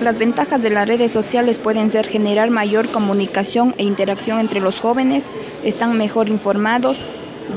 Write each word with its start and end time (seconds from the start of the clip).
Las 0.00 0.18
ventajas 0.18 0.62
de 0.62 0.70
las 0.70 0.86
redes 0.86 1.12
sociales 1.12 1.58
pueden 1.58 1.88
ser 1.88 2.06
generar 2.06 2.50
mayor 2.50 2.90
comunicación 2.90 3.74
e 3.78 3.84
interacción 3.84 4.38
entre 4.38 4.60
los 4.60 4.80
jóvenes, 4.80 5.30
están 5.62 5.96
mejor 5.96 6.28
informados, 6.28 6.98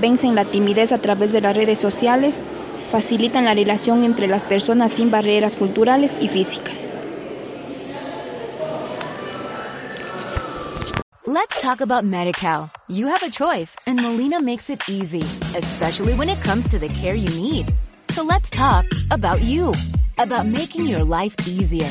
vencen 0.00 0.34
la 0.34 0.44
timidez 0.44 0.92
a 0.92 0.98
través 0.98 1.32
de 1.32 1.40
las 1.40 1.56
redes 1.56 1.78
sociales, 1.78 2.42
facilitan 2.90 3.44
la 3.44 3.54
relación 3.54 4.02
entre 4.02 4.28
las 4.28 4.44
personas 4.44 4.92
sin 4.92 5.10
barreras 5.10 5.56
culturales 5.56 6.16
y 6.20 6.28
físicas. 6.28 6.88
Let's 11.28 11.60
talk 11.60 11.80
about 11.80 12.04
MediCal. 12.04 12.70
You 12.88 13.08
have 13.08 13.22
a 13.24 13.30
choice 13.30 13.76
and 13.86 14.00
Molina 14.00 14.40
makes 14.40 14.70
it 14.70 14.80
easy, 14.88 15.22
especially 15.56 16.14
when 16.14 16.28
it 16.28 16.40
comes 16.42 16.68
to 16.68 16.78
the 16.78 16.88
care 16.88 17.16
you 17.16 17.28
need. 17.40 17.74
So 18.10 18.22
let's 18.22 18.48
talk 18.48 18.86
about 19.10 19.42
you, 19.42 19.72
about 20.18 20.46
making 20.46 20.86
your 20.86 21.02
life 21.04 21.34
easier, 21.46 21.90